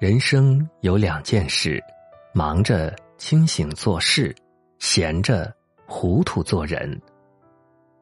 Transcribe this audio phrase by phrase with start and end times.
[0.00, 1.82] 人生有两件事：
[2.32, 4.34] 忙着清醒做事，
[4.80, 5.54] 闲着
[5.86, 7.00] 糊涂做人。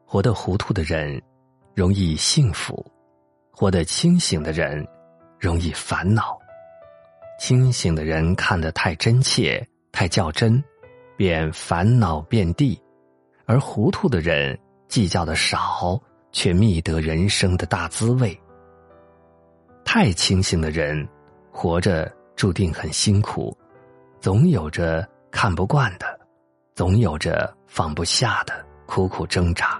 [0.03, 1.21] 活得糊涂的人
[1.75, 2.83] 容易幸福，
[3.51, 4.85] 活得清醒的人
[5.39, 6.37] 容易烦恼。
[7.39, 10.61] 清醒的人看得太真切、太较真，
[11.15, 12.75] 便烦恼遍地；
[13.45, 16.01] 而糊涂的人计较的少，
[16.31, 18.37] 却觅得人生的大滋味。
[19.85, 21.07] 太清醒的人。
[21.53, 23.55] 活着注定很辛苦，
[24.19, 26.19] 总有着看不惯的，
[26.73, 29.79] 总有着放不下的苦苦挣扎。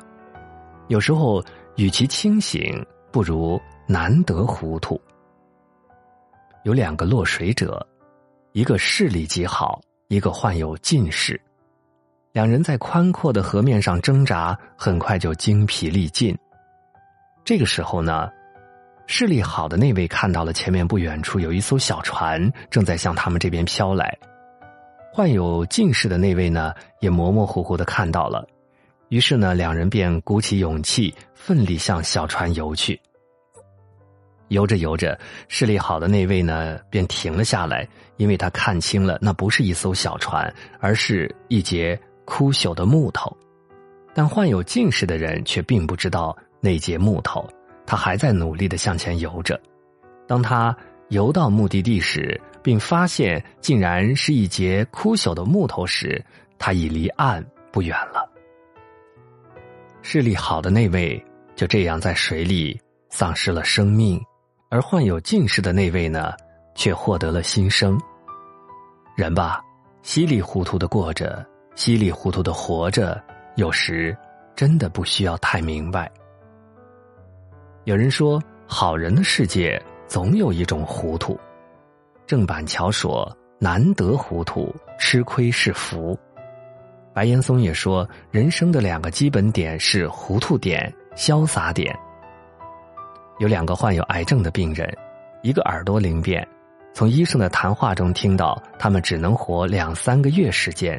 [0.87, 1.43] 有时候，
[1.75, 5.01] 与其清醒，不如难得糊涂。
[6.63, 7.85] 有两个落水者，
[8.51, 11.41] 一个视力极好，一个患有近视。
[12.31, 16.37] 两人在宽阔的河面上挣扎，很快就精疲力尽。
[17.43, 18.29] 这个时候呢？
[19.05, 24.17] 视力好的那位看到了前面不远处有一艘小船正在向他们这边飘来，
[25.11, 28.47] 患有近视的那位呢也模模糊糊的看到了，
[29.09, 32.99] 于是呢两人便鼓起勇气奋力向小船游去。
[34.49, 43.35] 游着游着，视力好的那位呢便停了下来，因为他看清了那不是一艘小船，而是一节枯朽的木头，
[44.13, 47.47] 但患有近视的人却并不知道那节木头。
[47.85, 49.59] 他还在努力的向前游着，
[50.27, 50.75] 当他
[51.09, 56.23] 游到目的地时，并发现竟然是一节枯朽的木头时，
[56.57, 58.27] 他已离岸不远了。
[60.01, 61.23] 视力好的那位
[61.55, 64.21] 就这样在水里丧失了生命，
[64.69, 66.33] 而患有近视的那位呢，
[66.75, 67.99] 却获得了新生。
[69.15, 69.61] 人吧，
[70.01, 71.45] 稀里糊涂的过着，
[71.75, 73.21] 稀里糊涂的活着，
[73.55, 74.17] 有时
[74.55, 76.11] 真的不需要太明白。
[77.85, 81.37] 有人说，好人的世界总有一种糊涂。
[82.25, 86.17] 郑板桥说：“难得糊涂，吃亏是福。”
[87.13, 91.93] 白岩松也说，人生的两个基本点是糊涂点、潇洒点。
[93.39, 94.89] 有两个患有癌症的病人，
[95.41, 96.47] 一个耳朵灵便，
[96.93, 100.97] 从医生的谈话中听到他们只能活两三个月时间；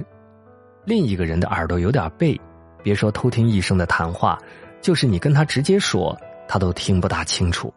[0.85, 2.39] 另一个人的耳朵有点背，
[2.83, 4.39] 别说偷听医生的谈话，
[4.83, 6.15] 就是你跟他直接说。
[6.47, 7.73] 他都听不大清楚。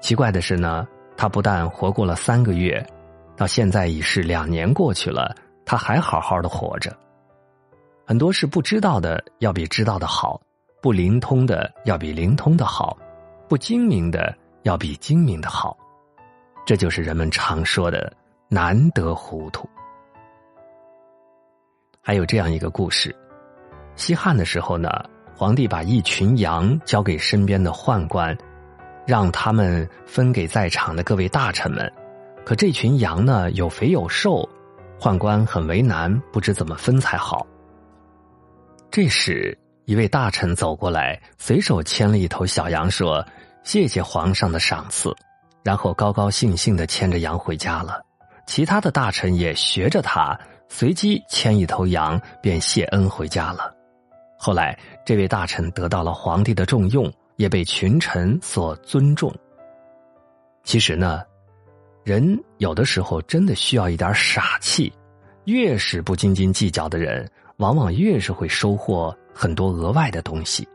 [0.00, 2.84] 奇怪的是呢，他不但活过了三个月，
[3.36, 5.34] 到现在已是两年过去了，
[5.64, 6.96] 他还好好的活着。
[8.06, 10.40] 很多事不知道的要比知道的好，
[10.80, 12.96] 不灵通的要比灵通的好，
[13.48, 15.76] 不精明的要比精明的好。
[16.64, 18.12] 这就是人们常说的
[18.48, 19.68] “难得糊涂”。
[22.00, 23.14] 还有这样一个故事：
[23.96, 24.88] 西汉的时候呢。
[25.36, 28.34] 皇帝把一群羊交给身边的宦官，
[29.06, 31.92] 让他们分给在场的各位大臣们。
[32.42, 34.48] 可这群羊呢，有肥有瘦，
[34.98, 37.46] 宦官很为难，不知怎么分才好。
[38.90, 43.22] 这时，一位大臣走过来，随手牵了一头小羊，说
[43.62, 45.14] ：“谢谢皇上的赏赐。”
[45.62, 48.00] 然后高高兴兴的牵着羊回家了。
[48.46, 50.38] 其他的大臣也学着他，
[50.70, 53.75] 随机牵一头羊，便谢恩回家了。
[54.38, 59.34] 后来，这位大臣得到了皇帝的重用，也被群臣所尊重。
[60.62, 61.22] 其实呢，
[62.04, 64.92] 人有的时候真的需要一点傻气。
[65.44, 70.68] 越是不斤斤计较的人，往往越是会收获很多额外的东西。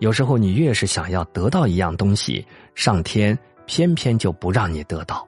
[0.00, 5.26] 有时候，你越是想要得到一样东西，上天偏偏就不让你得到。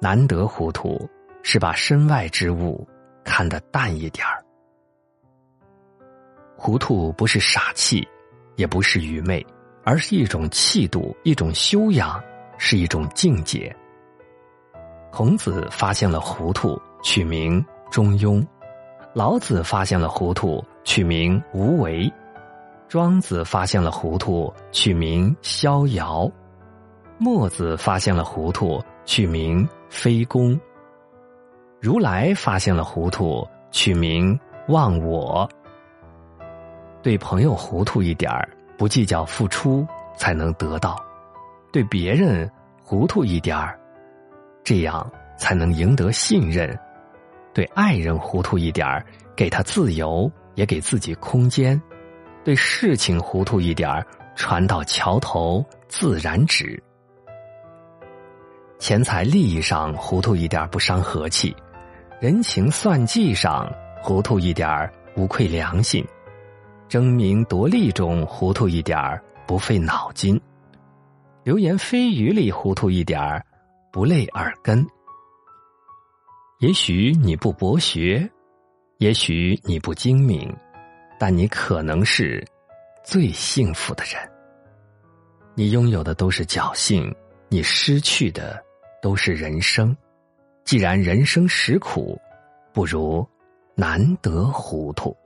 [0.00, 1.08] 难得糊涂，
[1.42, 2.86] 是把身外之物
[3.24, 4.41] 看得淡一点儿。
[6.64, 8.06] 糊涂不是傻气，
[8.54, 9.44] 也不是愚昧，
[9.82, 12.22] 而是一种气度，一种修养，
[12.56, 13.74] 是一种境界。
[15.10, 18.40] 孔子发现了糊涂，取名中庸；
[19.12, 22.08] 老子发现了糊涂，取名无为；
[22.86, 26.30] 庄子发现了糊涂，取名逍遥；
[27.18, 30.56] 墨子发现了糊涂，取名非攻；
[31.80, 34.38] 如来发现了糊涂，取名
[34.68, 35.50] 忘我。
[37.02, 39.84] 对朋友糊涂一点儿，不计较付出，
[40.16, 40.94] 才能得到；
[41.72, 42.48] 对别人
[42.80, 43.76] 糊涂一点儿，
[44.62, 46.72] 这样才能赢得信任；
[47.52, 49.04] 对爱人糊涂一点儿，
[49.34, 51.76] 给他自由，也给自己空间；
[52.44, 54.06] 对事情糊涂一点儿，
[54.36, 56.80] 船到桥头自然直。
[58.78, 61.54] 钱财利益上糊涂一点不伤和气，
[62.20, 63.68] 人情算计上
[64.00, 66.04] 糊涂一点无愧良心。
[66.92, 70.38] 争名夺利中糊涂一点儿不费脑筋，
[71.42, 73.42] 流言蜚语里糊涂一点儿
[73.90, 74.86] 不累耳根。
[76.58, 78.30] 也许你不博学，
[78.98, 80.54] 也许你不精明，
[81.18, 82.46] 但你可能是
[83.02, 84.20] 最幸福的人。
[85.54, 87.10] 你拥有的都是侥幸，
[87.48, 88.62] 你失去的
[89.00, 89.96] 都是人生。
[90.62, 92.20] 既然人生实苦，
[92.70, 93.26] 不如
[93.74, 95.16] 难得糊涂。